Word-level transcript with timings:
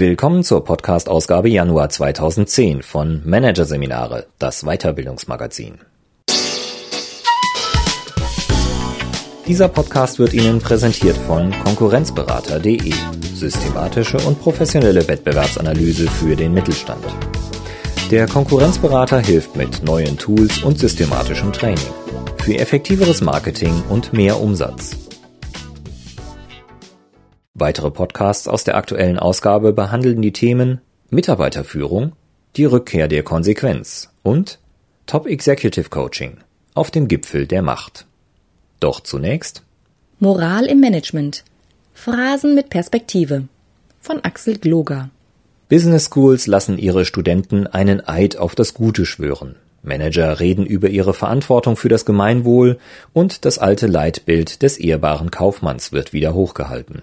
Willkommen 0.00 0.44
zur 0.44 0.62
Podcast-Ausgabe 0.62 1.48
Januar 1.48 1.88
2010 1.90 2.82
von 2.82 3.20
Managerseminare, 3.24 4.26
das 4.38 4.62
Weiterbildungsmagazin. 4.62 5.80
Dieser 9.48 9.66
Podcast 9.66 10.20
wird 10.20 10.34
Ihnen 10.34 10.60
präsentiert 10.60 11.16
von 11.16 11.50
Konkurrenzberater.de, 11.64 12.92
systematische 13.34 14.18
und 14.18 14.40
professionelle 14.40 15.08
Wettbewerbsanalyse 15.08 16.08
für 16.08 16.36
den 16.36 16.54
Mittelstand. 16.54 17.04
Der 18.12 18.28
Konkurrenzberater 18.28 19.18
hilft 19.18 19.56
mit 19.56 19.82
neuen 19.82 20.16
Tools 20.16 20.62
und 20.62 20.78
systematischem 20.78 21.52
Training 21.52 21.88
für 22.36 22.56
effektiveres 22.56 23.20
Marketing 23.20 23.82
und 23.88 24.12
mehr 24.12 24.40
Umsatz. 24.40 25.07
Weitere 27.60 27.90
Podcasts 27.90 28.46
aus 28.46 28.62
der 28.62 28.76
aktuellen 28.76 29.18
Ausgabe 29.18 29.72
behandeln 29.72 30.22
die 30.22 30.32
Themen 30.32 30.80
Mitarbeiterführung, 31.10 32.12
die 32.54 32.66
Rückkehr 32.66 33.08
der 33.08 33.24
Konsequenz 33.24 34.10
und 34.22 34.60
Top 35.06 35.26
Executive 35.26 35.90
Coaching 35.90 36.36
auf 36.74 36.92
dem 36.92 37.08
Gipfel 37.08 37.48
der 37.48 37.62
Macht. 37.62 38.06
Doch 38.78 39.00
zunächst 39.00 39.64
Moral 40.20 40.66
im 40.66 40.78
Management. 40.78 41.42
Phrasen 41.94 42.54
mit 42.54 42.70
Perspektive 42.70 43.48
von 44.00 44.20
Axel 44.22 44.58
Gloger. 44.58 45.10
Business 45.68 46.08
Schools 46.12 46.46
lassen 46.46 46.78
ihre 46.78 47.04
Studenten 47.04 47.66
einen 47.66 48.06
Eid 48.06 48.36
auf 48.36 48.54
das 48.54 48.72
Gute 48.72 49.04
schwören. 49.04 49.56
Manager 49.82 50.38
reden 50.38 50.64
über 50.64 50.90
ihre 50.90 51.12
Verantwortung 51.12 51.76
für 51.76 51.88
das 51.88 52.04
Gemeinwohl 52.04 52.78
und 53.12 53.44
das 53.44 53.58
alte 53.58 53.88
Leitbild 53.88 54.62
des 54.62 54.78
ehrbaren 54.78 55.32
Kaufmanns 55.32 55.90
wird 55.90 56.12
wieder 56.12 56.34
hochgehalten. 56.34 57.02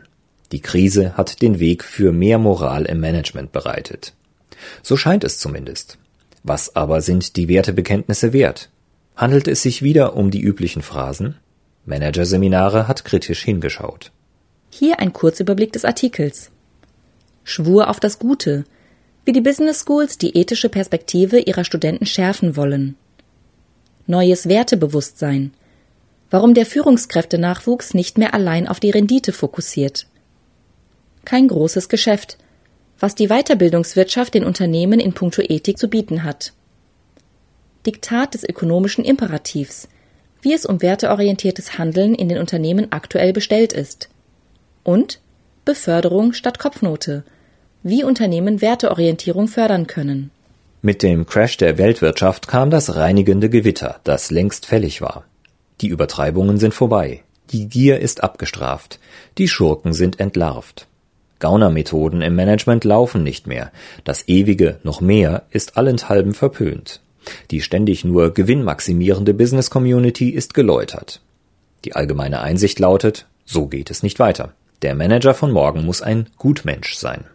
Die 0.56 0.62
Krise 0.62 1.18
hat 1.18 1.42
den 1.42 1.60
Weg 1.60 1.84
für 1.84 2.14
mehr 2.14 2.38
Moral 2.38 2.86
im 2.86 3.02
Management 3.02 3.52
bereitet. 3.52 4.14
So 4.84 4.96
scheint 4.96 5.26
es 5.26 5.38
zumindest. 5.38 5.98
Was 6.44 6.78
aber 6.78 7.02
sind 7.02 7.36
die 7.36 7.50
Wertebekenntnisse 7.50 8.32
wert? 8.32 8.70
Handelt 9.18 9.50
es 9.50 9.64
sich 9.64 9.82
wieder 9.82 10.16
um 10.16 10.32
die 10.32 10.40
üblichen 10.40 10.82
Phrasen? 10.82 11.36
Managerseminare 11.86 12.88
hat 12.88 13.04
kritisch 13.04 13.44
hingeschaut. 13.44 14.14
Hier 14.70 15.02
ein 15.02 15.12
Kurzüberblick 15.12 15.74
des 15.74 15.84
Artikels. 15.84 16.52
Schwur 17.44 17.90
auf 17.90 18.00
das 18.00 18.18
Gute, 18.18 18.64
wie 19.26 19.34
die 19.34 19.42
Business 19.42 19.82
Schools 19.82 20.18
die 20.18 20.38
ethische 20.38 20.70
Perspektive 20.70 21.38
ihrer 21.38 21.66
Studenten 21.66 22.06
schärfen 22.06 22.56
wollen. 22.56 22.96
Neues 24.08 24.48
Wertebewusstsein, 24.48 25.54
warum 26.30 26.54
der 26.54 26.66
Führungskräftenachwuchs 26.66 27.94
nicht 27.94 28.18
mehr 28.18 28.34
allein 28.34 28.70
auf 28.70 28.80
die 28.80 28.92
Rendite 28.92 29.34
fokussiert 29.34 30.08
kein 31.26 31.48
großes 31.48 31.90
Geschäft, 31.90 32.38
was 33.00 33.16
die 33.16 33.28
Weiterbildungswirtschaft 33.28 34.34
den 34.34 34.46
Unternehmen 34.46 35.00
in 35.00 35.14
puncto 35.14 35.42
Ethik 35.42 35.78
zu 35.78 35.90
bieten 35.90 36.24
hat. 36.24 36.54
Diktat 37.86 38.34
des 38.34 38.44
ökonomischen 38.44 39.04
Imperativs, 39.04 39.88
wie 40.42 40.54
es 40.54 40.66
um 40.66 40.82
werteorientiertes 40.82 41.78
Handeln 41.78 42.16
in 42.16 42.30
den 42.30 42.38
Unternehmen 42.38 42.92
aktuell 42.92 43.34
bestellt 43.34 43.74
ist. 43.74 44.10
Und 44.84 45.20
Beförderung 45.66 46.34
statt 46.34 46.60
Kopfnote, 46.60 47.24
wie 47.84 48.04
Unternehmen 48.04 48.62
Werteorientierung 48.62 49.48
fördern 49.48 49.88
können. 49.88 50.32
Mit 50.82 51.02
dem 51.02 51.26
Crash 51.26 51.58
der 51.58 51.80
Weltwirtschaft 51.80 52.48
kam 52.48 52.70
das 52.70 52.96
reinigende 52.96 53.50
Gewitter, 53.50 54.00
das 54.04 54.30
längst 54.30 54.68
fällig 54.68 55.02
war. 55.02 55.26
Die 55.82 55.88
Übertreibungen 55.88 56.58
sind 56.60 56.76
vorbei, 56.76 57.24
die 57.50 57.68
Gier 57.68 58.00
ist 58.00 58.24
abgestraft, 58.24 59.00
die 59.38 59.48
Schurken 59.48 59.94
sind 59.94 60.20
entlarvt. 60.20 60.88
Gaunermethoden 61.46 62.24
im 62.24 62.36
Management 62.36 62.86
laufen 62.86 63.22
nicht 63.22 63.46
mehr. 63.46 63.72
Das 64.04 64.28
ewige 64.28 64.80
noch 64.82 65.00
mehr 65.00 65.44
ist 65.52 65.78
allenthalben 65.78 66.34
verpönt. 66.34 67.02
Die 67.52 67.62
ständig 67.62 68.04
nur 68.04 68.34
gewinnmaximierende 68.34 69.36
Business 69.36 69.70
Community 69.70 70.32
ist 70.32 70.56
geläutert. 70.56 71.22
Die 71.84 71.96
allgemeine 71.96 72.42
Einsicht 72.42 72.80
lautet, 72.80 73.28
so 73.46 73.68
geht 73.68 73.92
es 73.92 74.02
nicht 74.02 74.18
weiter. 74.18 74.54
Der 74.82 74.96
Manager 74.96 75.36
von 75.36 75.52
morgen 75.52 75.86
muss 75.86 76.02
ein 76.02 76.26
Gutmensch 76.40 76.96
sein. 76.96 77.26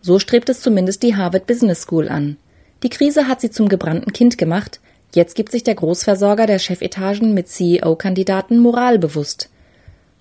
So 0.00 0.18
strebt 0.18 0.48
es 0.48 0.62
zumindest 0.62 1.02
die 1.02 1.14
Harvard 1.14 1.46
Business 1.46 1.82
School 1.82 2.08
an. 2.08 2.38
Die 2.82 2.88
Krise 2.88 3.28
hat 3.28 3.42
sie 3.42 3.50
zum 3.50 3.68
gebrannten 3.68 4.14
Kind 4.14 4.38
gemacht. 4.38 4.80
Jetzt 5.14 5.34
gibt 5.34 5.52
sich 5.52 5.64
der 5.64 5.74
Großversorger 5.74 6.46
der 6.46 6.58
Chefetagen 6.58 7.34
mit 7.34 7.48
CEO-Kandidaten 7.48 8.58
moralbewusst. 8.58 9.50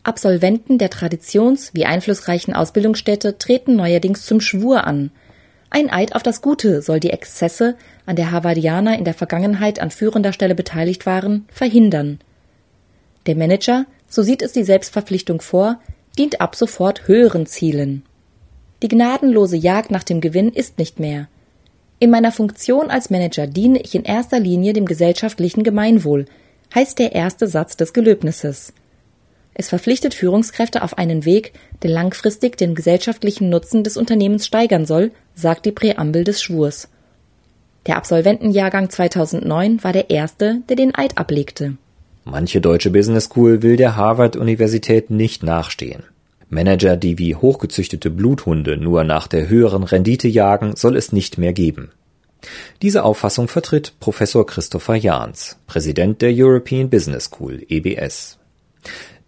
Absolventen 0.04 0.78
der 0.78 0.90
traditions- 0.90 1.72
wie 1.74 1.86
einflussreichen 1.86 2.54
Ausbildungsstätte 2.54 3.38
treten 3.38 3.76
neuerdings 3.76 4.26
zum 4.26 4.42
Schwur 4.42 4.86
an. 4.86 5.12
Ein 5.70 5.90
Eid 5.90 6.16
auf 6.16 6.24
das 6.24 6.42
Gute 6.42 6.82
soll 6.82 7.00
die 7.00 7.12
Exzesse, 7.12 7.76
an 8.06 8.16
der 8.16 8.32
Harvardianer 8.32 8.98
in 8.98 9.06
der 9.06 9.14
Vergangenheit 9.14 9.80
an 9.80 9.92
führender 9.92 10.34
Stelle 10.34 10.56
beteiligt 10.56 11.06
waren, 11.06 11.46
verhindern. 11.52 12.20
Der 13.28 13.36
Manager, 13.36 13.86
so 14.08 14.24
sieht 14.24 14.42
es 14.42 14.54
die 14.54 14.64
Selbstverpflichtung 14.64 15.42
vor, 15.42 15.80
dient 16.18 16.42
ab 16.42 16.56
sofort 16.56 17.08
höheren 17.08 17.46
Zielen. 17.46 18.04
Die 18.82 18.88
gnadenlose 18.88 19.58
Jagd 19.58 19.92
nach 19.92 20.04
dem 20.04 20.22
Gewinn 20.22 20.50
ist 20.50 20.80
nicht 20.80 21.00
mehr. 21.00 21.28
In 22.00 22.10
meiner 22.10 22.32
Funktion 22.32 22.90
als 22.90 23.10
Manager 23.10 23.46
diene 23.46 23.80
ich 23.82 23.94
in 23.94 24.06
erster 24.06 24.40
Linie 24.40 24.74
dem 24.74 24.86
gesellschaftlichen 24.86 25.64
Gemeinwohl, 25.64 26.26
heißt 26.74 26.98
der 26.98 27.12
erste 27.12 27.48
Satz 27.48 27.76
des 27.76 27.94
Gelöbnisses. 27.94 28.74
Es 29.60 29.68
verpflichtet 29.68 30.14
Führungskräfte 30.14 30.84
auf 30.84 30.98
einen 30.98 31.26
Weg, 31.26 31.52
der 31.84 31.90
langfristig 31.90 32.56
den 32.56 32.76
gesellschaftlichen 32.76 33.50
Nutzen 33.50 33.84
des 33.84 33.98
Unternehmens 33.98 34.46
steigern 34.46 34.86
soll, 34.86 35.12
sagt 35.36 35.66
die 35.66 35.74
Präambel 35.74 36.24
des 36.24 36.42
Schwurs. 36.42 36.88
Der 37.86 37.98
Absolventenjahrgang 37.98 38.90
2009 38.90 39.84
war 39.84 39.92
der 39.92 40.12
erste, 40.12 40.62
der 40.70 40.78
den 40.78 40.96
Eid 40.96 41.18
ablegte. 41.18 41.76
Manche 42.24 42.62
deutsche 42.62 42.90
Business 42.90 43.26
School 43.26 43.62
will 43.62 43.76
der 43.76 43.98
Harvard-Universität 43.98 45.10
nicht 45.10 45.44
nachstehen. 45.44 46.04
Manager, 46.48 46.96
die 46.96 47.20
wie 47.20 47.36
hochgezüchtete 47.36 48.10
Bluthunde 48.10 48.78
nur 48.78 49.04
nach 49.04 49.28
der 49.28 49.50
höheren 49.50 49.84
Rendite 49.84 50.30
jagen, 50.30 50.78
soll 50.78 50.96
es 50.96 51.12
nicht 51.12 51.38
mehr 51.38 51.52
geben. 51.52 51.90
Diese 52.82 53.04
Auffassung 53.04 53.50
vertritt 53.50 53.92
Professor 54.00 54.46
Christopher 54.46 54.96
Jahns, 54.96 55.58
Präsident 55.68 56.22
der 56.22 56.32
European 56.34 56.90
Business 56.90 57.26
School 57.26 57.62
EBS. 57.68 58.40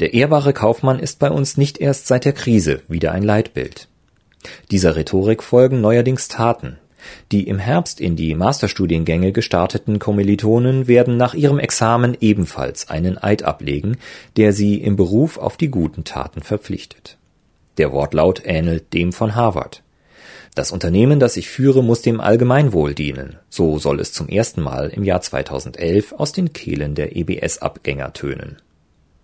Der 0.02 0.16
ehrbare 0.16 0.52
Kaufmann 0.52 0.98
ist 0.98 1.20
bei 1.20 1.30
uns 1.30 1.58
nicht 1.58 1.78
erst 1.78 2.08
seit 2.08 2.26
der 2.26 2.34
Krise 2.34 2.82
wieder 2.88 3.12
ein 3.12 3.22
Leitbild. 3.22 3.88
Dieser 4.72 4.96
Rhetorik 4.96 5.44
folgen 5.44 5.80
neuerdings 5.80 6.28
Taten. 6.28 6.80
Die 7.32 7.48
im 7.48 7.60
Herbst 7.60 8.02
in 8.02 8.16
die 8.16 8.34
Masterstudiengänge 8.34 9.32
gestarteten 9.32 10.00
Kommilitonen 10.00 10.88
werden 10.88 11.18
nach 11.18 11.36
ihrem 11.36 11.60
Examen 11.60 12.18
ebenfalls 12.20 12.90
einen 12.90 13.20
Eid 13.20 13.44
ablegen, 13.44 13.98
der 14.38 14.54
sie 14.54 14.78
im 14.78 14.96
Beruf 14.96 15.38
auf 15.38 15.56
die 15.56 15.70
guten 15.70 16.04
Taten 16.04 16.42
verpflichtet. 16.42 17.18
Der 17.78 17.92
Wortlaut 17.92 18.42
ähnelt 18.44 18.94
dem 18.94 19.14
von 19.14 19.36
Harvard. 19.36 19.84
Das 20.56 20.72
Unternehmen, 20.72 21.20
das 21.20 21.38
ich 21.38 21.48
führe, 21.48 21.84
muss 21.84 22.02
dem 22.02 22.22
Allgemeinwohl 22.22 22.96
dienen. 22.96 23.38
So 23.52 23.78
soll 23.78 24.00
es 24.00 24.14
zum 24.14 24.30
ersten 24.30 24.62
Mal 24.62 24.90
im 24.90 25.04
Jahr 25.04 25.22
2011 25.22 26.14
aus 26.14 26.32
den 26.32 26.54
Kehlen 26.54 26.96
der 26.96 27.16
EBS-Abgänger 27.16 28.14
tönen. 28.14 28.58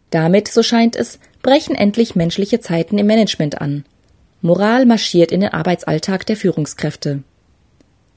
Damit, 0.10 0.48
so 0.48 0.64
scheint 0.64 0.96
es, 0.96 1.20
brechen 1.42 1.76
endlich 1.76 2.16
menschliche 2.16 2.60
Zeiten 2.60 2.98
im 2.98 3.08
Management 3.08 3.62
an. 3.62 3.86
Moral 4.42 4.86
marschiert 4.86 5.32
in 5.32 5.42
den 5.42 5.54
Arbeitsalltag 5.54 6.26
der 6.26 6.38
Führungskräfte. 6.38 7.24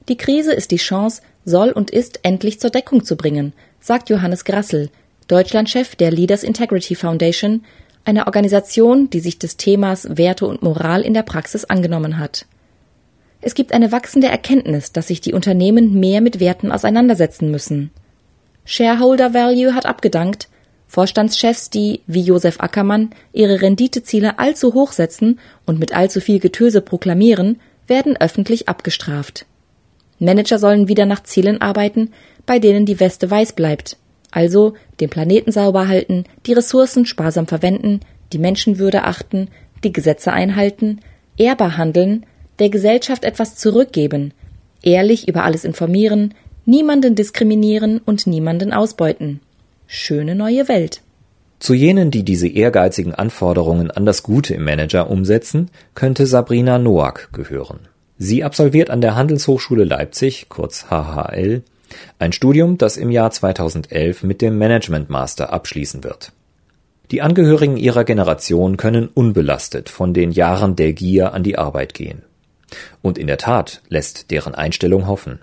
Die 0.07 0.17
Krise 0.17 0.53
ist 0.53 0.71
die 0.71 0.77
Chance, 0.77 1.21
soll 1.45 1.71
und 1.71 1.89
ist 1.91 2.19
endlich 2.23 2.59
zur 2.59 2.69
Deckung 2.69 3.03
zu 3.03 3.15
bringen, 3.15 3.53
sagt 3.79 4.09
Johannes 4.09 4.45
Grassel, 4.45 4.89
Deutschlandchef 5.27 5.95
der 5.95 6.11
Leaders 6.11 6.43
Integrity 6.43 6.95
Foundation, 6.95 7.63
einer 8.05 8.27
Organisation, 8.27 9.09
die 9.09 9.19
sich 9.19 9.39
des 9.39 9.57
Themas 9.57 10.17
Werte 10.17 10.45
und 10.47 10.63
Moral 10.63 11.01
in 11.01 11.13
der 11.13 11.23
Praxis 11.23 11.65
angenommen 11.65 12.17
hat. 12.17 12.45
Es 13.41 13.55
gibt 13.55 13.73
eine 13.73 13.91
wachsende 13.91 14.27
Erkenntnis, 14.27 14.91
dass 14.91 15.07
sich 15.07 15.21
die 15.21 15.33
Unternehmen 15.33 15.99
mehr 15.99 16.21
mit 16.21 16.39
Werten 16.39 16.71
auseinandersetzen 16.71 17.49
müssen. 17.49 17.91
Shareholder 18.65 19.33
Value 19.33 19.73
hat 19.73 19.85
abgedankt, 19.85 20.47
Vorstandschefs, 20.91 21.69
die, 21.69 22.01
wie 22.05 22.19
Josef 22.19 22.59
Ackermann, 22.59 23.11
ihre 23.31 23.61
Renditeziele 23.61 24.39
allzu 24.39 24.73
hoch 24.73 24.91
setzen 24.91 25.39
und 25.65 25.79
mit 25.79 25.95
allzu 25.95 26.19
viel 26.19 26.41
Getöse 26.41 26.81
proklamieren, 26.81 27.61
werden 27.87 28.17
öffentlich 28.17 28.67
abgestraft. 28.67 29.45
Manager 30.19 30.59
sollen 30.59 30.89
wieder 30.89 31.05
nach 31.05 31.23
Zielen 31.23 31.61
arbeiten, 31.61 32.11
bei 32.45 32.59
denen 32.59 32.85
die 32.85 32.99
Weste 32.99 33.31
weiß 33.31 33.53
bleibt, 33.53 33.95
also 34.31 34.73
den 34.99 35.09
Planeten 35.09 35.53
sauber 35.53 35.87
halten, 35.87 36.25
die 36.45 36.51
Ressourcen 36.51 37.05
sparsam 37.05 37.47
verwenden, 37.47 38.01
die 38.33 38.39
Menschenwürde 38.39 39.05
achten, 39.05 39.47
die 39.85 39.93
Gesetze 39.93 40.33
einhalten, 40.33 40.99
ehrbar 41.37 41.77
handeln, 41.77 42.25
der 42.59 42.67
Gesellschaft 42.67 43.23
etwas 43.23 43.55
zurückgeben, 43.55 44.33
ehrlich 44.83 45.29
über 45.29 45.45
alles 45.45 45.63
informieren, 45.63 46.33
niemanden 46.65 47.15
diskriminieren 47.15 47.99
und 47.99 48.27
niemanden 48.27 48.73
ausbeuten 48.73 49.39
schöne 49.93 50.35
neue 50.35 50.69
Welt. 50.69 51.01
Zu 51.59 51.73
jenen, 51.73 52.11
die 52.11 52.23
diese 52.23 52.47
ehrgeizigen 52.47 53.13
Anforderungen 53.13 53.91
an 53.91 54.05
das 54.05 54.23
Gute 54.23 54.53
im 54.53 54.63
Manager 54.63 55.09
umsetzen, 55.09 55.69
könnte 55.95 56.25
Sabrina 56.25 56.79
Noack 56.79 57.29
gehören. 57.33 57.81
Sie 58.17 58.41
absolviert 58.43 58.89
an 58.89 59.01
der 59.01 59.15
Handelshochschule 59.15 59.83
Leipzig, 59.83 60.47
kurz 60.47 60.85
HHL, 60.89 61.63
ein 62.19 62.31
Studium, 62.31 62.77
das 62.77 62.95
im 62.95 63.11
Jahr 63.11 63.31
2011 63.31 64.23
mit 64.23 64.41
dem 64.41 64.57
Management 64.57 65.09
Master 65.09 65.51
abschließen 65.51 66.05
wird. 66.05 66.31
Die 67.11 67.21
Angehörigen 67.21 67.75
ihrer 67.75 68.05
Generation 68.05 68.77
können 68.77 69.09
unbelastet 69.13 69.89
von 69.89 70.13
den 70.13 70.31
Jahren 70.31 70.77
der 70.77 70.93
Gier 70.93 71.33
an 71.33 71.43
die 71.43 71.57
Arbeit 71.57 71.93
gehen. 71.93 72.21
Und 73.01 73.17
in 73.17 73.27
der 73.27 73.37
Tat 73.37 73.81
lässt 73.89 74.31
deren 74.31 74.55
Einstellung 74.55 75.07
hoffen. 75.07 75.39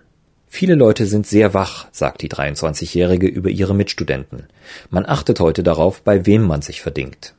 Viele 0.49 0.75
Leute 0.75 1.07
sind 1.07 1.27
sehr 1.27 1.53
wach, 1.55 1.89
sagt 1.93 2.23
die 2.23 2.31
23-Jährige 2.31 3.27
über 3.27 3.51
ihre 3.51 3.75
Mitstudenten. 3.75 4.47
Man 4.91 5.07
achtet 5.07 5.41
heute 5.41 5.63
darauf, 5.63 6.03
bei 6.03 6.27
wem 6.27 6.43
man 6.43 6.63
sich 6.63 6.81
verdingt. 6.81 7.35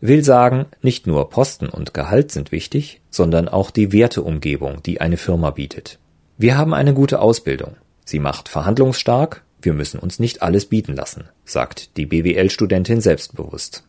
Will 0.00 0.22
sagen, 0.22 0.66
nicht 0.80 1.06
nur 1.06 1.28
Posten 1.30 1.68
und 1.68 1.94
Gehalt 1.94 2.30
sind 2.30 2.52
wichtig, 2.52 3.00
sondern 3.10 3.48
auch 3.48 3.70
die 3.70 3.92
Werteumgebung, 3.92 4.82
die 4.82 5.00
eine 5.00 5.16
Firma 5.16 5.50
bietet. 5.50 5.98
Wir 6.38 6.56
haben 6.56 6.74
eine 6.74 6.94
gute 6.94 7.20
Ausbildung. 7.20 7.76
Sie 8.04 8.18
macht 8.18 8.48
verhandlungsstark, 8.48 9.42
wir 9.60 9.72
müssen 9.72 9.98
uns 9.98 10.18
nicht 10.18 10.42
alles 10.42 10.66
bieten 10.66 10.94
lassen, 10.94 11.24
sagt 11.44 11.96
die 11.96 12.06
BWL-Studentin 12.06 13.00
selbstbewusst. 13.00 13.84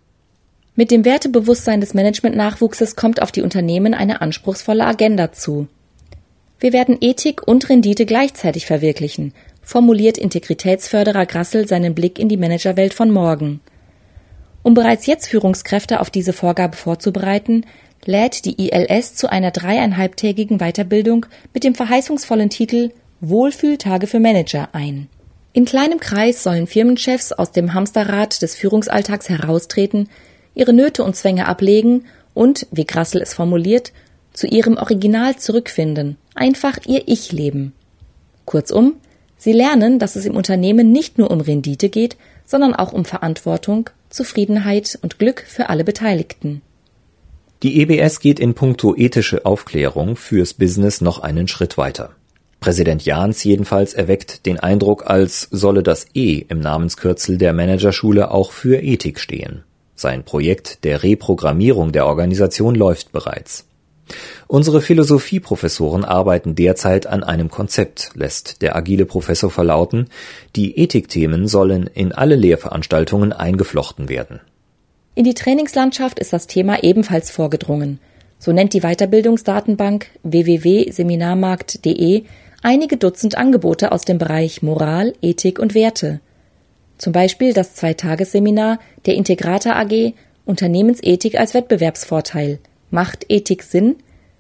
Mit 0.75 0.91
dem 0.91 1.06
Wertebewusstsein 1.06 1.81
des 1.81 1.94
Managementnachwuchses 1.94 2.95
kommt 2.95 3.21
auf 3.21 3.31
die 3.31 3.41
Unternehmen 3.41 3.94
eine 3.94 4.21
anspruchsvolle 4.21 4.85
Agenda 4.85 5.31
zu. 5.31 5.67
Wir 6.65 6.73
werden 6.73 6.97
Ethik 7.00 7.47
und 7.47 7.69
Rendite 7.69 8.07
gleichzeitig 8.07 8.65
verwirklichen, 8.65 9.35
formuliert 9.62 10.17
Integritätsförderer 10.17 11.27
Grassel 11.27 11.67
seinen 11.67 11.94
Blick 11.94 12.17
in 12.17 12.27
die 12.27 12.38
Managerwelt 12.38 12.95
von 12.95 13.12
morgen. 13.12 13.59
Um 14.63 14.73
bereits 14.73 15.06
jetzt 15.06 15.27
Führungskräfte 15.27 16.00
auf 16.00 16.09
diese 16.09 16.33
Vorgabe 16.33 16.75
vorzubereiten, 16.75 17.67
lädt 18.03 18.45
die 18.45 18.59
ILS 18.59 19.13
zu 19.13 19.31
einer 19.31 19.51
dreieinhalbtägigen 19.51 20.57
Weiterbildung 20.57 21.27
mit 21.53 21.63
dem 21.63 21.75
verheißungsvollen 21.75 22.50
Titel 22.50 22.89
Wohlfühltage 23.21 24.07
für 24.07 24.19
Manager 24.19 24.69
ein. 24.71 25.07
In 25.53 25.65
kleinem 25.65 26.00
Kreis 26.00 26.41
sollen 26.41 26.65
Firmenchefs 26.65 27.31
aus 27.31 27.51
dem 27.51 27.75
Hamsterrad 27.75 28.41
des 28.41 28.56
Führungsalltags 28.56 29.29
heraustreten, 29.29 30.09
ihre 30.56 30.73
Nöte 30.73 31.03
und 31.03 31.15
Zwänge 31.15 31.47
ablegen 31.47 32.06
und, 32.33 32.65
wie 32.71 32.88
Grassel 32.88 33.21
es 33.21 33.35
formuliert, 33.35 33.94
zu 34.33 34.47
ihrem 34.47 34.77
Original 34.77 35.35
zurückfinden, 35.35 36.17
einfach 36.36 36.78
ihr 36.86 37.04
Ich 37.08 37.32
leben. 37.32 37.74
Kurzum, 38.46 38.96
sie 39.38 39.54
lernen, 39.54 40.00
dass 40.00 40.16
es 40.16 40.26
im 40.26 40.36
Unternehmen 40.36 40.92
nicht 40.92 41.18
nur 41.18 41.32
um 41.32 41.42
Rendite 41.42 41.90
geht, 41.90 42.18
sondern 42.46 42.76
auch 42.76 42.94
um 42.94 43.06
Verantwortung, 43.06 43.90
Zufriedenheit 44.10 45.00
und 45.02 45.18
Glück 45.18 45.44
für 45.48 45.70
alle 45.70 45.84
Beteiligten. 45.84 46.62
Die 47.64 47.82
EBS 47.82 48.20
geht 48.20 48.40
in 48.40 48.54
puncto 48.54 48.96
ethische 48.96 49.46
Aufklärung 49.46 50.16
fürs 50.16 50.54
Business 50.54 51.02
noch 51.02 51.20
einen 51.20 51.48
Schritt 51.48 51.78
weiter. 51.78 52.12
Präsident 52.60 53.06
Jahns 53.06 53.44
jedenfalls 53.44 53.94
erweckt 53.94 54.46
den 54.46 54.60
Eindruck, 54.60 55.08
als 55.08 55.48
solle 55.52 55.84
das 55.84 56.08
E 56.14 56.46
im 56.48 56.60
Namenskürzel 56.60 57.38
der 57.38 57.54
Managerschule 57.54 58.32
auch 58.32 58.52
für 58.52 58.82
Ethik 58.82 59.20
stehen. 59.20 59.64
Sein 59.96 60.24
Projekt 60.24 60.84
der 60.84 61.04
Reprogrammierung 61.04 61.92
der 61.92 62.06
Organisation 62.06 62.76
läuft 62.76 63.12
bereits. 63.12 63.66
Unsere 64.48 64.81
Philosophieprofessoren 64.81 66.06
arbeiten 66.06 66.56
derzeit 66.56 67.07
an 67.07 67.24
einem 67.24 67.50
Konzept, 67.50 68.12
lässt 68.13 68.62
der 68.62 68.75
agile 68.75 69.06
Professor 69.06 69.50
verlauten, 69.50 70.07
die 70.56 70.78
Ethikthemen 70.78 71.48
sollen 71.48 71.88
in 71.88 72.12
alle 72.12 72.36
Lehrveranstaltungen 72.36 73.34
eingeflochten 73.34 74.07
werden. 74.07 74.40
In 75.16 75.24
die 75.24 75.34
Trainingslandschaft 75.34 76.19
ist 76.19 76.34
das 76.34 76.48
Thema 76.48 76.84
ebenfalls 76.84 77.31
vorgedrungen. 77.31 78.00
So 78.38 78.52
nennt 78.52 78.74
die 78.74 78.81
Weiterbildungsdatenbank 78.81 80.08
www.seminarmarkt.de 80.24 82.24
einige 82.62 82.98
Dutzend 82.98 83.38
Angebote 83.38 83.92
aus 83.92 84.04
dem 84.04 84.18
Bereich 84.18 84.62
Moral, 84.62 85.13
Ethik 85.22 85.58
und 85.58 85.74
Werte. 85.74 86.19
Zum 86.98 87.13
Beispiel 87.13 87.54
das 87.54 87.75
Zweitagesseminar 87.75 88.80
der 89.06 89.16
Integrata 89.16 89.80
AG 89.80 90.13
Unternehmensethik 90.46 91.40
als 91.40 91.56
Wettbewerbsvorteil– 91.56 92.60
Macht 92.95 93.25
Ethik 93.27 93.62
Sinn, 93.62 93.97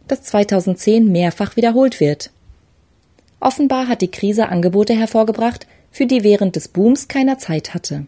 das 0.07 0.21
2010 0.23 1.11
mehrfach 1.11 1.57
wiederholt 1.57 1.99
wird. 1.99 2.31
Offenbar 3.41 3.89
hat 3.89 3.99
die 4.01 4.09
Krise 4.09 4.47
Angebote 4.47 4.93
hervorgebracht, 4.93 5.67
für 5.91 6.05
die 6.05 6.23
während 6.23 6.55
des 6.55 6.69
Booms 6.69 7.09
keiner 7.09 7.37
Zeit 7.37 7.73
hatte. 7.73 8.05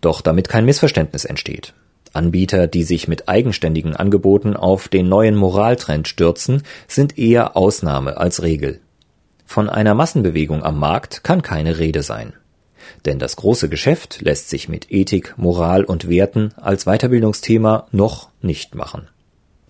Doch 0.00 0.20
damit 0.20 0.48
kein 0.48 0.64
Missverständnis 0.64 1.24
entsteht. 1.24 1.74
Anbieter, 2.12 2.66
die 2.66 2.82
sich 2.82 3.06
mit 3.06 3.28
eigenständigen 3.28 3.94
Angeboten 3.94 4.56
auf 4.56 4.88
den 4.88 5.08
neuen 5.08 5.36
Moraltrend 5.36 6.08
stürzen, 6.08 6.64
sind 6.88 7.16
eher 7.16 7.56
Ausnahme 7.56 8.16
als 8.16 8.42
Regel. 8.42 8.80
Von 9.46 9.70
einer 9.70 9.94
Massenbewegung 9.94 10.64
am 10.64 10.80
Markt 10.80 11.22
kann 11.22 11.42
keine 11.42 11.78
Rede 11.78 12.02
sein. 12.02 12.32
Denn 13.04 13.20
das 13.20 13.36
große 13.36 13.68
Geschäft 13.68 14.22
lässt 14.22 14.50
sich 14.50 14.68
mit 14.68 14.90
Ethik, 14.90 15.34
Moral 15.36 15.84
und 15.84 16.08
Werten 16.08 16.52
als 16.56 16.86
Weiterbildungsthema 16.86 17.86
noch 17.92 18.30
nicht 18.42 18.74
machen. 18.74 19.06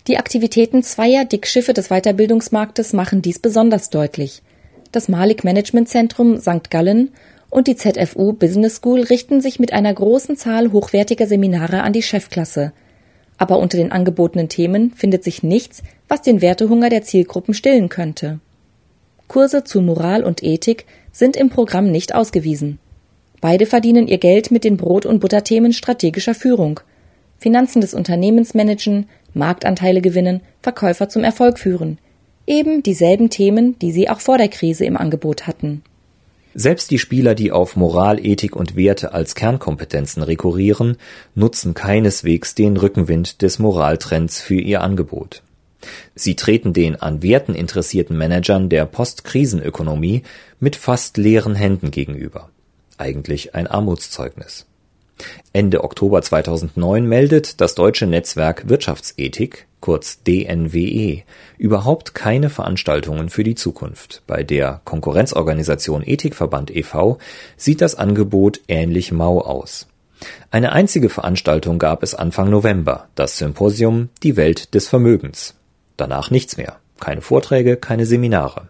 Die 0.09 0.17
Aktivitäten 0.17 0.81
zweier 0.81 1.23
Dickschiffe 1.23 1.71
des 1.71 1.89
Weiterbildungsmarktes 1.89 2.93
machen 2.93 3.21
dies 3.21 3.37
besonders 3.37 3.91
deutlich. 3.91 4.41
Das 4.91 5.07
Malik 5.07 5.43
Management 5.43 5.87
Zentrum 5.87 6.39
St. 6.39 6.71
Gallen 6.71 7.11
und 7.51 7.67
die 7.67 7.75
ZFU 7.75 8.33
Business 8.33 8.77
School 8.77 9.01
richten 9.01 9.39
sich 9.39 9.59
mit 9.59 9.71
einer 9.71 9.93
großen 9.93 10.35
Zahl 10.35 10.71
hochwertiger 10.71 11.27
Seminare 11.27 11.83
an 11.83 11.93
die 11.93 12.01
Chefklasse. 12.01 12.73
Aber 13.37 13.59
unter 13.59 13.77
den 13.77 13.91
angebotenen 13.91 14.49
Themen 14.49 14.93
findet 14.95 15.23
sich 15.23 15.43
nichts, 15.43 15.83
was 16.07 16.23
den 16.23 16.41
Wertehunger 16.41 16.89
der 16.89 17.03
Zielgruppen 17.03 17.53
stillen 17.53 17.89
könnte. 17.89 18.39
Kurse 19.27 19.63
zu 19.63 19.79
Moral 19.79 20.23
und 20.23 20.41
Ethik 20.41 20.87
sind 21.11 21.37
im 21.37 21.51
Programm 21.51 21.91
nicht 21.91 22.15
ausgewiesen. 22.15 22.79
Beide 23.41 23.67
verdienen 23.67 24.07
ihr 24.07 24.17
Geld 24.17 24.49
mit 24.49 24.63
den 24.63 24.75
Brot- 24.75 25.05
und 25.05 25.19
Butterthemen 25.19 25.71
strategischer 25.71 26.33
Führung, 26.33 26.79
Finanzen 27.37 27.79
des 27.79 27.93
Unternehmens 27.93 28.55
managen, 28.55 29.07
Marktanteile 29.33 30.01
gewinnen, 30.01 30.41
Verkäufer 30.61 31.09
zum 31.09 31.23
Erfolg 31.23 31.59
führen. 31.59 31.97
Eben 32.47 32.83
dieselben 32.83 33.29
Themen, 33.29 33.77
die 33.79 33.91
sie 33.91 34.09
auch 34.09 34.19
vor 34.19 34.37
der 34.37 34.47
Krise 34.47 34.85
im 34.85 34.97
Angebot 34.97 35.47
hatten. 35.47 35.83
Selbst 36.55 36.89
die 36.89 36.97
Spieler, 36.97 37.35
die 37.35 37.51
auf 37.51 37.75
Moral, 37.75 38.25
Ethik 38.25 38.55
und 38.55 38.75
Werte 38.75 39.13
als 39.13 39.35
Kernkompetenzen 39.35 40.23
rekurrieren, 40.23 40.97
nutzen 41.35 41.75
keineswegs 41.75 42.55
den 42.55 42.75
Rückenwind 42.75 43.43
des 43.43 43.59
Moraltrends 43.59 44.41
für 44.41 44.59
ihr 44.59 44.81
Angebot. 44.81 45.43
Sie 46.15 46.35
treten 46.35 46.73
den 46.73 46.95
an 46.95 47.21
Werten 47.21 47.55
interessierten 47.55 48.17
Managern 48.17 48.67
der 48.67 48.85
Postkrisenökonomie 48.85 50.23
mit 50.59 50.75
fast 50.75 51.17
leeren 51.17 51.55
Händen 51.55 51.91
gegenüber. 51.91 52.49
Eigentlich 52.97 53.55
ein 53.55 53.67
Armutszeugnis. 53.67 54.65
Ende 55.53 55.83
Oktober 55.83 56.21
2009 56.21 57.05
meldet 57.05 57.61
das 57.61 57.75
deutsche 57.75 58.07
Netzwerk 58.07 58.69
Wirtschaftsethik 58.69 59.67
kurz 59.79 60.21
DNWE 60.23 61.23
überhaupt 61.57 62.13
keine 62.13 62.49
Veranstaltungen 62.49 63.29
für 63.29 63.43
die 63.43 63.55
Zukunft. 63.55 64.21
Bei 64.27 64.43
der 64.43 64.81
Konkurrenzorganisation 64.83 66.03
Ethikverband 66.05 66.75
e.V. 66.75 67.17
sieht 67.57 67.81
das 67.81 67.95
Angebot 67.95 68.61
ähnlich 68.67 69.11
mau 69.11 69.39
aus. 69.41 69.87
Eine 70.51 70.73
einzige 70.73 71.09
Veranstaltung 71.09 71.79
gab 71.79 72.03
es 72.03 72.13
Anfang 72.13 72.49
November, 72.49 73.07
das 73.15 73.37
Symposium 73.37 74.09
Die 74.23 74.35
Welt 74.35 74.73
des 74.73 74.87
Vermögens. 74.87 75.55
Danach 75.95 76.29
nichts 76.29 76.57
mehr. 76.57 76.77
Keine 76.99 77.21
Vorträge, 77.21 77.77
keine 77.77 78.05
Seminare. 78.05 78.67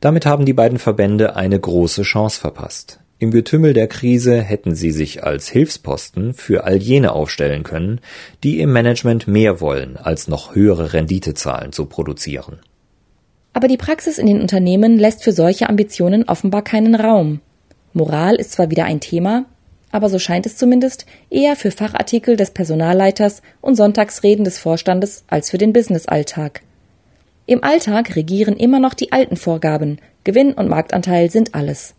Damit 0.00 0.26
haben 0.26 0.44
die 0.44 0.52
beiden 0.52 0.78
Verbände 0.78 1.36
eine 1.36 1.58
große 1.58 2.02
Chance 2.02 2.40
verpasst. 2.40 3.00
Im 3.18 3.30
Getümmel 3.30 3.72
der 3.72 3.86
Krise 3.86 4.42
hätten 4.42 4.74
sie 4.74 4.90
sich 4.90 5.24
als 5.24 5.48
Hilfsposten 5.48 6.34
für 6.34 6.64
all 6.64 6.76
jene 6.76 7.12
aufstellen 7.12 7.62
können, 7.62 8.00
die 8.42 8.60
im 8.60 8.72
Management 8.72 9.26
mehr 9.26 9.60
wollen, 9.62 9.96
als 9.96 10.28
noch 10.28 10.54
höhere 10.54 10.92
Renditezahlen 10.92 11.72
zu 11.72 11.86
produzieren. 11.86 12.58
Aber 13.54 13.68
die 13.68 13.78
Praxis 13.78 14.18
in 14.18 14.26
den 14.26 14.42
Unternehmen 14.42 14.98
lässt 14.98 15.24
für 15.24 15.32
solche 15.32 15.70
Ambitionen 15.70 16.28
offenbar 16.28 16.60
keinen 16.60 16.94
Raum. 16.94 17.40
Moral 17.94 18.34
ist 18.34 18.52
zwar 18.52 18.70
wieder 18.70 18.84
ein 18.84 19.00
Thema, 19.00 19.46
aber 19.90 20.10
so 20.10 20.18
scheint 20.18 20.44
es 20.44 20.58
zumindest 20.58 21.06
eher 21.30 21.56
für 21.56 21.70
Fachartikel 21.70 22.36
des 22.36 22.50
Personalleiters 22.50 23.40
und 23.62 23.76
Sonntagsreden 23.76 24.44
des 24.44 24.58
Vorstandes 24.58 25.24
als 25.26 25.50
für 25.50 25.56
den 25.56 25.72
Businessalltag. 25.72 26.60
Im 27.46 27.64
Alltag 27.64 28.14
regieren 28.14 28.58
immer 28.58 28.78
noch 28.78 28.92
die 28.92 29.12
alten 29.12 29.36
Vorgaben, 29.36 30.00
Gewinn 30.24 30.52
und 30.52 30.68
Marktanteil 30.68 31.30
sind 31.30 31.54
alles. 31.54 31.94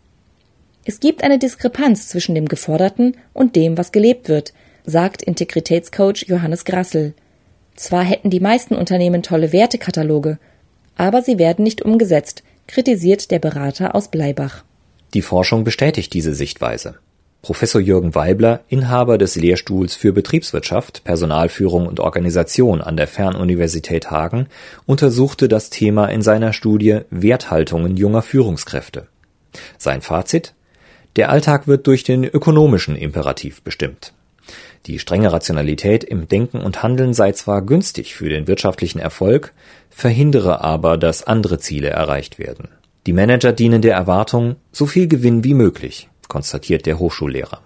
Es 0.88 1.00
gibt 1.00 1.22
eine 1.22 1.38
Diskrepanz 1.38 2.08
zwischen 2.08 2.34
dem 2.34 2.46
Geforderten 2.46 3.14
und 3.34 3.56
dem, 3.56 3.76
was 3.76 3.92
gelebt 3.92 4.30
wird, 4.30 4.54
sagt 4.86 5.22
Integritätscoach 5.22 6.24
Johannes 6.28 6.64
Grassel. 6.64 7.12
Zwar 7.76 8.02
hätten 8.02 8.30
die 8.30 8.40
meisten 8.40 8.74
Unternehmen 8.74 9.22
tolle 9.22 9.52
Wertekataloge, 9.52 10.38
aber 10.96 11.20
sie 11.20 11.38
werden 11.38 11.62
nicht 11.62 11.82
umgesetzt, 11.82 12.42
kritisiert 12.66 13.30
der 13.30 13.38
Berater 13.38 13.94
aus 13.94 14.08
Bleibach. 14.08 14.64
Die 15.12 15.20
Forschung 15.20 15.62
bestätigt 15.62 16.14
diese 16.14 16.32
Sichtweise. 16.32 16.94
Professor 17.42 17.82
Jürgen 17.82 18.14
Weibler, 18.14 18.60
Inhaber 18.68 19.18
des 19.18 19.36
Lehrstuhls 19.36 19.94
für 19.94 20.14
Betriebswirtschaft, 20.14 21.04
Personalführung 21.04 21.86
und 21.86 22.00
Organisation 22.00 22.80
an 22.80 22.96
der 22.96 23.08
Fernuniversität 23.08 24.10
Hagen, 24.10 24.46
untersuchte 24.86 25.48
das 25.48 25.68
Thema 25.68 26.06
in 26.06 26.22
seiner 26.22 26.54
Studie 26.54 27.00
Werthaltungen 27.10 27.98
junger 27.98 28.22
Führungskräfte. 28.22 29.06
Sein 29.76 30.00
Fazit 30.00 30.54
Der 31.18 31.30
Alltag 31.30 31.66
wird 31.66 31.88
durch 31.88 32.04
den 32.04 32.22
ökonomischen 32.22 32.94
Imperativ 32.94 33.62
bestimmt. 33.62 34.12
Die 34.86 35.00
strenge 35.00 35.32
Rationalität 35.32 36.04
im 36.04 36.28
Denken 36.28 36.60
und 36.60 36.84
Handeln 36.84 37.12
sei 37.12 37.32
zwar 37.32 37.60
günstig 37.60 38.14
für 38.14 38.28
den 38.28 38.46
wirtschaftlichen 38.46 39.00
Erfolg, 39.00 39.52
verhindere 39.90 40.62
aber, 40.62 40.96
dass 40.96 41.24
andere 41.24 41.58
Ziele 41.58 41.88
erreicht 41.88 42.38
werden. 42.38 42.68
Die 43.08 43.12
Manager 43.12 43.52
dienen 43.52 43.82
der 43.82 43.96
Erwartung, 43.96 44.54
so 44.70 44.86
viel 44.86 45.08
Gewinn 45.08 45.42
wie 45.42 45.54
möglich, 45.54 46.08
konstatiert 46.28 46.86
der 46.86 47.00
Hochschullehrer. 47.00 47.62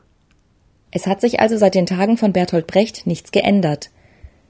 Es 0.90 1.06
hat 1.06 1.20
sich 1.20 1.38
also 1.40 1.58
seit 1.58 1.74
den 1.74 1.84
Tagen 1.84 2.16
von 2.16 2.32
Bertolt 2.32 2.66
Brecht 2.66 3.06
nichts 3.06 3.32
geändert. 3.32 3.90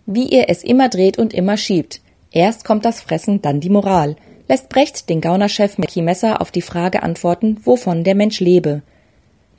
Wie 0.06 0.28
ihr 0.28 0.44
es 0.47 0.62
immer 0.62 0.88
dreht 0.88 1.18
und 1.18 1.35
immer 1.35 1.56
schiebt. 1.56 2.02
Erst 2.30 2.64
kommt 2.64 2.85
das 2.85 3.00
Fressen, 3.00 3.42
dann 3.42 3.59
die 3.59 3.68
Moral. 3.68 4.14
Lässt 4.47 4.68
Brecht 4.68 5.09
den 5.09 5.21
Gaunerchef 5.21 5.76
Mackie 5.76 6.02
Messer 6.02 6.40
auf 6.40 6.52
die 6.52 6.62
Frage 6.62 7.02
antworten, 7.02 7.59
wovon 7.64 8.04
der 8.04 8.14
Mensch 8.14 8.38
lebe. 8.38 8.82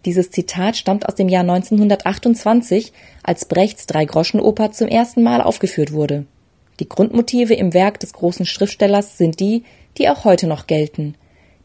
Dieses 0.06 0.32
Zitat 0.32 0.76
stammt 0.76 1.08
aus 1.08 1.16
dem 1.16 1.30
Jahr 1.30 1.44
1928, 1.44 2.92
als 3.24 3.46
Brechts 3.46 3.86
Drei-Groschen-Oper 3.88 4.72
zum 4.72 4.88
ersten 4.88 5.24
Mal 5.24 5.42
aufgeführt 5.42 5.94
wurde. 5.94 6.26
Die 6.80 6.90
Grundmotive 6.90 7.54
im 7.54 7.74
Werk 7.74 8.00
des 8.00 8.14
großen 8.14 8.46
Schriftstellers 8.46 9.18
sind 9.18 9.40
die, 9.40 9.64
die 9.98 10.10
auch 10.10 10.26
heute 10.26 10.48
noch 10.48 10.68
gelten. 10.68 11.16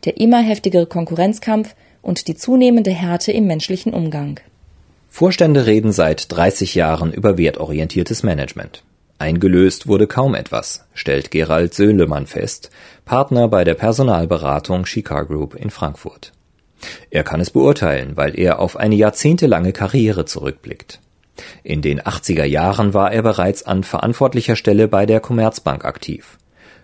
Der 0.04 0.20
immer 0.20 0.40
heftigere 0.40 0.86
Konkurrenzkampf 0.86 1.74
und 2.02 2.28
die 2.28 2.36
zunehmende 2.36 2.92
Härte 2.92 3.32
im 3.32 3.46
menschlichen 3.46 3.92
Umgang. 3.92 4.38
Vorstände 5.08 5.66
reden 5.66 5.90
seit 5.90 6.30
30 6.30 6.74
Jahren 6.74 7.12
über 7.12 7.38
wertorientiertes 7.38 8.22
Management. 8.22 8.84
Eingelöst 9.18 9.88
wurde 9.88 10.06
kaum 10.06 10.36
etwas, 10.36 10.84
stellt 10.94 11.32
Gerald 11.32 11.74
Söhlemann 11.74 12.26
fest, 12.26 12.70
Partner 13.04 13.48
bei 13.48 13.64
der 13.64 13.74
Personalberatung 13.74 14.86
Shikar 14.86 15.24
Group 15.24 15.56
in 15.56 15.70
Frankfurt. 15.70 16.32
Er 17.10 17.24
kann 17.24 17.40
es 17.40 17.50
beurteilen, 17.50 18.16
weil 18.16 18.38
er 18.38 18.60
auf 18.60 18.76
eine 18.76 18.94
jahrzehntelange 18.94 19.72
Karriere 19.72 20.24
zurückblickt. 20.24 21.00
In 21.62 21.82
den 21.82 22.00
80er 22.00 22.44
Jahren 22.44 22.94
war 22.94 23.12
er 23.12 23.22
bereits 23.22 23.62
an 23.62 23.84
verantwortlicher 23.84 24.56
Stelle 24.56 24.88
bei 24.88 25.06
der 25.06 25.20
Commerzbank 25.20 25.84
aktiv. 25.84 26.38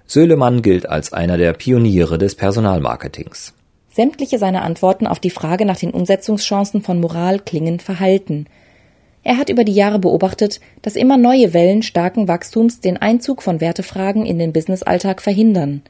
Söhlemann 0.06 0.62
gilt 0.62 0.88
als 0.88 1.12
einer 1.12 1.38
der 1.38 1.54
Pioniere 1.54 2.18
des 2.18 2.34
Personalmarketings. 2.34 3.54
Sämtliche 3.90 4.38
seiner 4.38 4.62
Antworten 4.62 5.06
auf 5.06 5.20
die 5.20 5.30
Frage 5.30 5.64
nach 5.64 5.78
den 5.78 5.92
Umsetzungschancen 5.92 6.82
von 6.82 7.00
Moral 7.00 7.38
klingen 7.38 7.80
verhalten. 7.80 8.46
Er 9.22 9.38
hat 9.38 9.48
über 9.48 9.64
die 9.64 9.72
Jahre 9.72 9.98
beobachtet, 9.98 10.60
dass 10.82 10.96
immer 10.96 11.16
neue 11.16 11.54
Wellen 11.54 11.82
starken 11.82 12.28
Wachstums 12.28 12.80
den 12.80 12.98
Einzug 12.98 13.42
von 13.42 13.60
Wertefragen 13.60 14.26
in 14.26 14.38
den 14.38 14.52
Businessalltag 14.52 15.22
verhindern. 15.22 15.82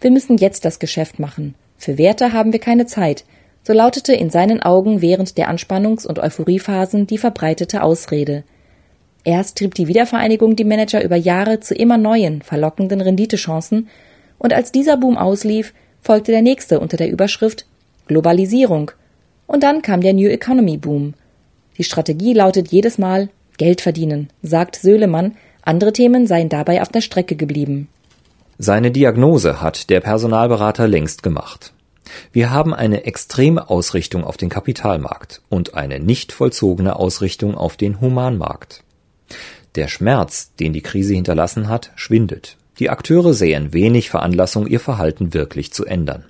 Wir 0.00 0.10
müssen 0.10 0.36
jetzt 0.36 0.64
das 0.64 0.78
Geschäft 0.78 1.18
machen. 1.18 1.54
Für 1.78 1.96
Werte 1.96 2.32
haben 2.32 2.52
wir 2.52 2.60
keine 2.60 2.86
Zeit, 2.86 3.24
so 3.62 3.72
lautete 3.72 4.12
in 4.12 4.30
seinen 4.30 4.62
Augen 4.62 5.00
während 5.00 5.38
der 5.38 5.50
Anspannungs- 5.50 6.06
und 6.06 6.18
Euphoriephasen 6.18 7.06
die 7.06 7.18
verbreitete 7.18 7.82
Ausrede. 7.82 8.44
Erst 9.24 9.58
trieb 9.58 9.74
die 9.74 9.88
Wiedervereinigung 9.88 10.56
die 10.56 10.64
Manager 10.64 11.02
über 11.02 11.16
Jahre 11.16 11.60
zu 11.60 11.74
immer 11.74 11.98
neuen, 11.98 12.42
verlockenden 12.42 13.00
Renditechancen, 13.00 13.88
und 14.38 14.52
als 14.52 14.70
dieser 14.72 14.96
Boom 14.96 15.16
auslief, 15.16 15.74
folgte 16.00 16.32
der 16.32 16.42
nächste 16.42 16.80
unter 16.80 16.96
der 16.96 17.10
Überschrift 17.10 17.66
Globalisierung. 18.06 18.92
Und 19.46 19.62
dann 19.62 19.82
kam 19.82 20.00
der 20.00 20.14
New 20.14 20.28
Economy 20.28 20.76
Boom. 20.76 21.14
Die 21.76 21.84
Strategie 21.84 22.32
lautet 22.32 22.68
jedes 22.68 22.98
Mal 22.98 23.28
Geld 23.56 23.80
verdienen, 23.80 24.28
sagt 24.42 24.76
Söhlemann, 24.76 25.36
andere 25.62 25.92
Themen 25.92 26.26
seien 26.26 26.48
dabei 26.48 26.80
auf 26.80 26.88
der 26.88 27.00
Strecke 27.00 27.36
geblieben. 27.36 27.88
Seine 28.60 28.90
Diagnose 28.90 29.62
hat 29.62 29.88
der 29.88 30.00
Personalberater 30.00 30.88
längst 30.88 31.22
gemacht. 31.22 31.72
Wir 32.32 32.50
haben 32.50 32.74
eine 32.74 33.04
extreme 33.04 33.70
Ausrichtung 33.70 34.24
auf 34.24 34.36
den 34.36 34.48
Kapitalmarkt 34.48 35.42
und 35.48 35.74
eine 35.74 36.00
nicht 36.00 36.32
vollzogene 36.32 36.96
Ausrichtung 36.96 37.54
auf 37.54 37.76
den 37.76 38.00
Humanmarkt. 38.00 38.82
Der 39.76 39.86
Schmerz, 39.86 40.56
den 40.56 40.72
die 40.72 40.80
Krise 40.80 41.14
hinterlassen 41.14 41.68
hat, 41.68 41.92
schwindet. 41.94 42.56
Die 42.80 42.90
Akteure 42.90 43.32
sehen 43.32 43.72
wenig 43.72 44.10
Veranlassung, 44.10 44.66
ihr 44.66 44.80
Verhalten 44.80 45.34
wirklich 45.34 45.72
zu 45.72 45.84
ändern. 45.84 46.24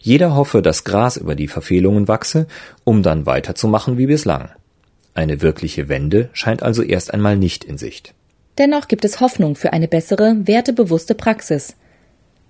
Jeder 0.00 0.34
hoffe, 0.34 0.62
dass 0.62 0.84
Gras 0.84 1.18
über 1.18 1.34
die 1.34 1.48
Verfehlungen 1.48 2.08
wachse, 2.08 2.46
um 2.84 3.02
dann 3.02 3.26
weiterzumachen 3.26 3.98
wie 3.98 4.06
bislang. 4.06 4.48
Eine 5.12 5.42
wirkliche 5.42 5.90
Wende 5.90 6.30
scheint 6.32 6.62
also 6.62 6.82
erst 6.82 7.12
einmal 7.12 7.36
nicht 7.36 7.64
in 7.64 7.76
Sicht. 7.76 8.14
Dennoch 8.60 8.88
gibt 8.88 9.06
es 9.06 9.20
Hoffnung 9.20 9.56
für 9.56 9.72
eine 9.72 9.88
bessere, 9.88 10.36
wertebewusste 10.46 11.14
Praxis. 11.14 11.76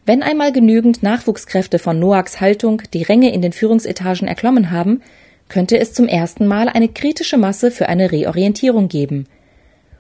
Wenn 0.04 0.24
einmal 0.24 0.50
genügend 0.50 1.04
Nachwuchskräfte 1.04 1.78
von 1.78 2.00
Noaks 2.00 2.40
Haltung 2.40 2.82
die 2.92 3.04
Ränge 3.04 3.32
in 3.32 3.42
den 3.42 3.52
Führungsetagen 3.52 4.26
erklommen 4.26 4.72
haben, 4.72 5.02
könnte 5.48 5.78
es 5.78 5.92
zum 5.92 6.08
ersten 6.08 6.48
Mal 6.48 6.68
eine 6.68 6.88
kritische 6.88 7.38
Masse 7.38 7.70
für 7.70 7.88
eine 7.88 8.10
Reorientierung 8.10 8.88
geben. 8.88 9.28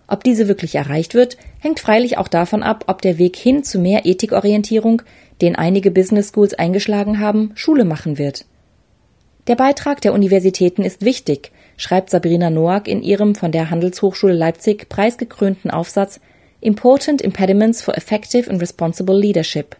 Ob 0.08 0.24
diese 0.24 0.48
wirklich 0.48 0.74
erreicht 0.74 1.14
wird, 1.14 1.36
hängt 1.60 1.78
freilich 1.78 2.18
auch 2.18 2.26
davon 2.26 2.64
ab, 2.64 2.86
ob 2.88 3.02
der 3.02 3.18
Weg 3.18 3.36
hin 3.36 3.62
zu 3.62 3.78
mehr 3.78 4.04
Ethikorientierung, 4.04 5.02
den 5.40 5.54
einige 5.54 5.92
Business 5.92 6.32
Schools 6.34 6.54
eingeschlagen 6.54 7.20
haben, 7.20 7.52
Schule 7.54 7.84
machen 7.84 8.18
wird. 8.18 8.46
Der 9.46 9.54
Beitrag 9.54 10.00
der 10.00 10.12
Universitäten 10.12 10.82
ist 10.82 11.04
wichtig, 11.04 11.52
schreibt 11.80 12.10
Sabrina 12.10 12.50
Noack 12.50 12.86
in 12.86 13.02
ihrem 13.02 13.34
von 13.34 13.52
der 13.52 13.70
Handelshochschule 13.70 14.34
Leipzig 14.34 14.90
preisgekrönten 14.90 15.70
Aufsatz 15.70 16.20
Important 16.60 17.22
Impediments 17.22 17.80
for 17.80 17.96
Effective 17.96 18.50
and 18.50 18.60
Responsible 18.60 19.18
Leadership. 19.18 19.76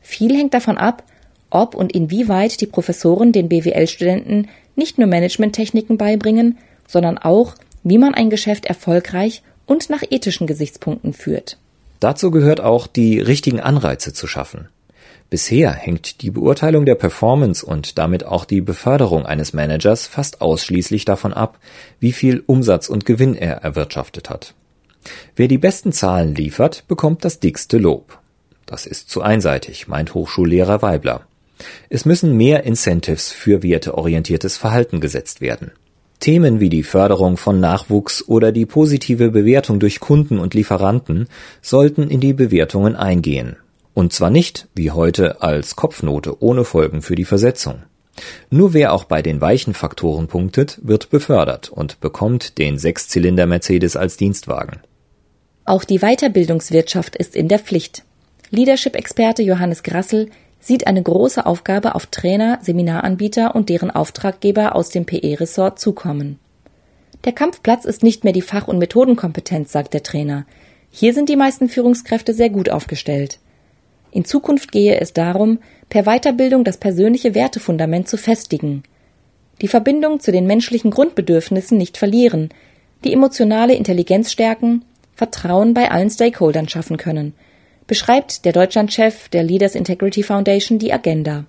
Viel 0.00 0.36
hängt 0.36 0.52
davon 0.52 0.78
ab, 0.78 1.04
ob 1.48 1.76
und 1.76 1.92
inwieweit 1.92 2.60
die 2.60 2.66
Professoren 2.66 3.30
den 3.30 3.48
BWL-Studenten 3.48 4.48
nicht 4.74 4.98
nur 4.98 5.06
Managementtechniken 5.06 5.96
beibringen, 5.96 6.58
sondern 6.88 7.18
auch, 7.18 7.54
wie 7.84 7.98
man 7.98 8.14
ein 8.14 8.28
Geschäft 8.28 8.66
erfolgreich 8.66 9.42
und 9.64 9.90
nach 9.90 10.02
ethischen 10.10 10.48
Gesichtspunkten 10.48 11.12
führt. 11.12 11.56
Dazu 12.00 12.32
gehört 12.32 12.60
auch, 12.60 12.88
die 12.88 13.20
richtigen 13.20 13.60
Anreize 13.60 14.12
zu 14.12 14.26
schaffen. 14.26 14.68
Bisher 15.32 15.72
hängt 15.72 16.20
die 16.20 16.30
Beurteilung 16.30 16.84
der 16.84 16.94
Performance 16.94 17.64
und 17.64 17.96
damit 17.96 18.26
auch 18.26 18.44
die 18.44 18.60
Beförderung 18.60 19.24
eines 19.24 19.54
Managers 19.54 20.06
fast 20.06 20.42
ausschließlich 20.42 21.06
davon 21.06 21.32
ab, 21.32 21.58
wie 22.00 22.12
viel 22.12 22.42
Umsatz 22.44 22.90
und 22.90 23.06
Gewinn 23.06 23.34
er 23.34 23.54
erwirtschaftet 23.62 24.28
hat. 24.28 24.52
Wer 25.34 25.48
die 25.48 25.56
besten 25.56 25.90
Zahlen 25.90 26.34
liefert, 26.34 26.84
bekommt 26.86 27.24
das 27.24 27.40
dickste 27.40 27.78
Lob. 27.78 28.18
Das 28.66 28.84
ist 28.84 29.08
zu 29.08 29.22
einseitig, 29.22 29.88
meint 29.88 30.12
Hochschullehrer 30.12 30.82
Weibler. 30.82 31.22
Es 31.88 32.04
müssen 32.04 32.36
mehr 32.36 32.64
Incentives 32.64 33.32
für 33.32 33.62
werteorientiertes 33.62 34.58
Verhalten 34.58 35.00
gesetzt 35.00 35.40
werden. 35.40 35.70
Themen 36.20 36.60
wie 36.60 36.68
die 36.68 36.82
Förderung 36.82 37.38
von 37.38 37.58
Nachwuchs 37.58 38.22
oder 38.28 38.52
die 38.52 38.66
positive 38.66 39.30
Bewertung 39.30 39.80
durch 39.80 39.98
Kunden 39.98 40.38
und 40.38 40.52
Lieferanten 40.52 41.26
sollten 41.62 42.10
in 42.10 42.20
die 42.20 42.34
Bewertungen 42.34 42.96
eingehen 42.96 43.56
und 43.94 44.12
zwar 44.12 44.30
nicht, 44.30 44.68
wie 44.74 44.90
heute, 44.90 45.42
als 45.42 45.76
Kopfnote 45.76 46.42
ohne 46.42 46.64
Folgen 46.64 47.02
für 47.02 47.14
die 47.14 47.24
Versetzung. 47.24 47.82
Nur 48.50 48.74
wer 48.74 48.92
auch 48.92 49.04
bei 49.04 49.22
den 49.22 49.40
weichen 49.40 49.74
Faktoren 49.74 50.28
punktet, 50.28 50.78
wird 50.82 51.10
befördert 51.10 51.70
und 51.70 52.00
bekommt 52.00 52.58
den 52.58 52.78
Sechszylinder 52.78 53.46
Mercedes 53.46 53.96
als 53.96 54.16
Dienstwagen. 54.16 54.80
Auch 55.64 55.84
die 55.84 56.00
Weiterbildungswirtschaft 56.00 57.16
ist 57.16 57.36
in 57.36 57.48
der 57.48 57.58
Pflicht. 57.58 58.04
Leadership-Experte 58.50 59.42
Johannes 59.42 59.82
Grassel 59.82 60.28
sieht 60.60 60.86
eine 60.86 61.02
große 61.02 61.44
Aufgabe 61.44 61.94
auf 61.94 62.06
Trainer, 62.06 62.58
Seminaranbieter 62.62 63.54
und 63.54 63.68
deren 63.68 63.90
Auftraggeber 63.90 64.76
aus 64.76 64.90
dem 64.90 65.06
PE-Ressort 65.06 65.78
zukommen. 65.78 66.38
Der 67.24 67.32
Kampfplatz 67.32 67.84
ist 67.84 68.02
nicht 68.02 68.24
mehr 68.24 68.32
die 68.32 68.42
Fach- 68.42 68.68
und 68.68 68.78
Methodenkompetenz, 68.78 69.72
sagt 69.72 69.94
der 69.94 70.02
Trainer. 70.02 70.44
Hier 70.90 71.14
sind 71.14 71.28
die 71.28 71.36
meisten 71.36 71.68
Führungskräfte 71.68 72.34
sehr 72.34 72.50
gut 72.50 72.68
aufgestellt. 72.68 73.38
In 74.12 74.26
Zukunft 74.26 74.70
gehe 74.70 75.00
es 75.00 75.14
darum, 75.14 75.58
per 75.88 76.04
Weiterbildung 76.04 76.64
das 76.64 76.76
persönliche 76.76 77.34
Wertefundament 77.34 78.08
zu 78.08 78.16
festigen, 78.16 78.82
die 79.62 79.68
Verbindung 79.68 80.20
zu 80.20 80.32
den 80.32 80.46
menschlichen 80.46 80.90
Grundbedürfnissen 80.90 81.78
nicht 81.78 81.96
verlieren, 81.96 82.50
die 83.04 83.12
emotionale 83.12 83.74
Intelligenz 83.74 84.30
stärken, 84.30 84.84
Vertrauen 85.14 85.72
bei 85.72 85.90
allen 85.90 86.10
Stakeholdern 86.10 86.68
schaffen 86.68 86.98
können, 86.98 87.34
beschreibt 87.86 88.44
der 88.44 88.52
Deutschlandchef 88.52 89.28
der 89.30 89.42
Leaders 89.42 89.74
Integrity 89.74 90.22
Foundation 90.22 90.78
die 90.78 90.92
Agenda. 90.92 91.46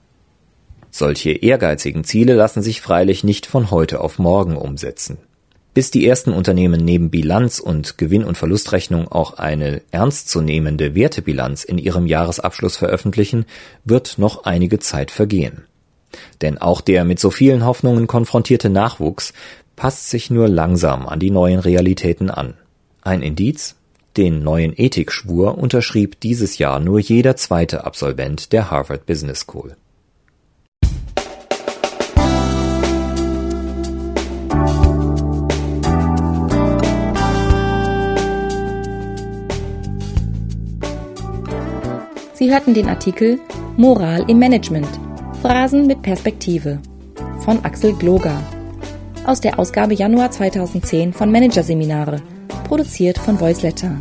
Solche 0.89 1.32
ehrgeizigen 1.32 2.03
Ziele 2.03 2.34
lassen 2.34 2.62
sich 2.62 2.79
freilich 2.79 3.24
nicht 3.24 3.46
von 3.46 3.72
heute 3.72 4.00
auf 4.00 4.20
morgen 4.20 4.55
umsetzen. 4.55 5.17
Bis 5.74 5.89
die 5.89 6.08
ersten 6.08 6.34
Unternehmen 6.34 6.86
neben 6.86 7.10
Bilanz 7.10 7.60
und 7.60 7.98
Gewinn- 7.98 8.25
und 8.25 8.38
Verlustrechnung 8.38 9.08
auch 9.08 9.34
eine 9.34 9.82
ernstzunehmende 9.92 10.94
Wertebilanz 10.94 11.63
in 11.63 11.80
ihrem 11.80 12.06
Jahresabschluss 12.06 12.77
veröffentlichen, 12.77 13.46
wird 13.84 14.20
noch 14.20 14.44
einige 14.44 14.80
Zeit 14.80 15.10
vergehen. 15.10 15.63
Denn 16.42 16.60
auch 16.60 16.82
der 16.82 17.06
mit 17.06 17.20
so 17.20 17.32
vielen 17.32 17.65
Hoffnungen 17.65 18.06
konfrontierte 18.06 18.70
Nachwuchs 18.70 19.34
passt 19.75 20.12
sich 20.12 20.30
nur 20.30 20.48
langsam 20.48 21.08
an 21.08 21.20
die 21.20 21.32
neuen 21.32 21.60
Realitäten 21.60 22.30
an. 22.30 22.53
Ein 23.01 23.24
Indiz? 23.24 23.75
Den 24.15 24.44
neuen 24.44 24.74
Ethikschwur 24.77 25.58
unterschrieb 25.58 26.20
dieses 26.20 26.60
Jahr 26.60 26.80
nur 26.80 27.00
jeder 27.00 27.36
zweite 27.36 27.84
Absolvent 27.84 28.53
der 28.53 28.70
Harvard 28.70 29.08
Business 29.08 29.39
School. 29.39 29.75
Sie 42.43 42.51
hörten 42.51 42.73
den 42.73 42.89
Artikel 42.89 43.39
Moral 43.77 44.25
im 44.29 44.38
Management. 44.38 44.89
Phrasen 45.41 45.88
mit 45.88 46.01
Perspektive 46.01 46.79
von 47.39 47.63
Axel 47.63 47.93
Gloger 47.93 48.38
aus 49.25 49.39
der 49.39 49.59
Ausgabe 49.59 49.93
Januar 49.93 50.29
2010 50.29 51.13
von 51.13 51.31
Managerseminare, 51.31 52.21
produziert 52.67 53.17
von 53.17 53.39
Voiceletter. 53.39 53.95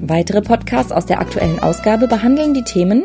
Weitere 0.00 0.42
Podcasts 0.42 0.90
aus 0.90 1.06
der 1.06 1.20
aktuellen 1.20 1.60
Ausgabe 1.60 2.08
behandeln 2.08 2.54
die 2.54 2.64
Themen 2.64 3.04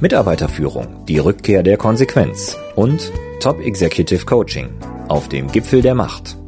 Mitarbeiterführung, 0.00 0.86
die 1.06 1.18
Rückkehr 1.18 1.62
der 1.62 1.76
Konsequenz 1.76 2.56
und 2.76 3.12
Top 3.40 3.60
Executive 3.60 4.24
Coaching 4.24 4.70
auf 5.08 5.28
dem 5.28 5.52
Gipfel 5.52 5.82
der 5.82 5.94
Macht. 5.94 6.38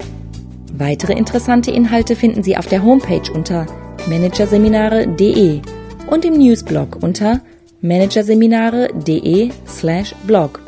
Weitere 0.72 1.12
interessante 1.12 1.70
Inhalte 1.70 2.16
finden 2.16 2.42
Sie 2.42 2.56
auf 2.56 2.68
der 2.68 2.82
Homepage 2.82 3.30
unter 3.30 3.66
managerseminare.de 4.08 5.60
und 6.10 6.24
im 6.24 6.38
Newsblog 6.38 7.02
unter 7.02 7.40
managerseminare.de 7.82 9.50
slash 9.66 10.14
blog. 10.26 10.60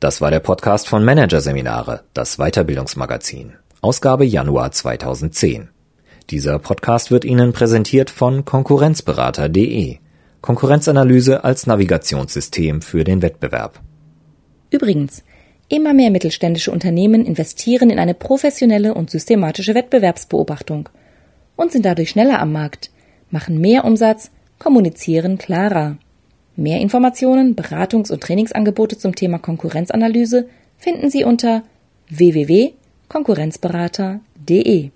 Das 0.00 0.22
war 0.22 0.30
der 0.30 0.40
Podcast 0.40 0.88
von 0.88 1.04
Managerseminare, 1.04 2.04
das 2.14 2.38
Weiterbildungsmagazin, 2.38 3.52
Ausgabe 3.82 4.24
Januar 4.24 4.72
2010. 4.72 5.68
Dieser 6.30 6.58
Podcast 6.58 7.10
wird 7.10 7.26
Ihnen 7.26 7.52
präsentiert 7.52 8.08
von 8.08 8.46
Konkurrenzberater.de 8.46 9.98
Konkurrenzanalyse 10.40 11.44
als 11.44 11.66
Navigationssystem 11.66 12.82
für 12.82 13.04
den 13.04 13.22
Wettbewerb. 13.22 13.80
Übrigens, 14.70 15.22
immer 15.68 15.92
mehr 15.92 16.10
mittelständische 16.10 16.70
Unternehmen 16.70 17.24
investieren 17.24 17.90
in 17.90 17.98
eine 17.98 18.14
professionelle 18.14 18.94
und 18.94 19.10
systematische 19.10 19.74
Wettbewerbsbeobachtung 19.74 20.88
und 21.56 21.72
sind 21.72 21.84
dadurch 21.84 22.10
schneller 22.10 22.40
am 22.40 22.52
Markt, 22.52 22.90
machen 23.30 23.60
mehr 23.60 23.84
Umsatz, 23.84 24.30
kommunizieren 24.58 25.36
klarer. 25.38 25.96
Mehr 26.56 26.80
Informationen, 26.80 27.54
Beratungs- 27.56 28.12
und 28.12 28.22
Trainingsangebote 28.22 28.98
zum 28.98 29.14
Thema 29.14 29.38
Konkurrenzanalyse 29.38 30.48
finden 30.76 31.08
Sie 31.10 31.24
unter 31.24 31.62
www.konkurrenzberater.de. 32.08 34.90